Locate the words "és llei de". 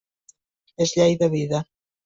0.87-1.31